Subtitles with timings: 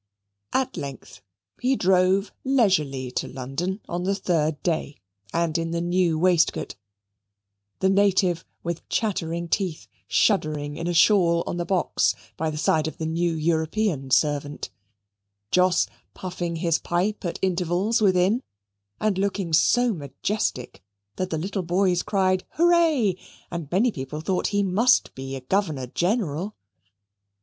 [0.51, 1.21] At length,
[1.59, 4.97] he drove leisurely to London on the third day
[5.31, 6.73] and in the new waistcoat,
[7.81, 12.87] the native, with chattering teeth, shuddering in a shawl on the box by the side
[12.87, 14.71] of the new European servant;
[15.51, 18.41] Jos puffing his pipe at intervals within
[18.99, 20.81] and looking so majestic
[21.17, 23.17] that the little boys cried Hooray,
[23.51, 26.55] and many people thought he must be a Governor General.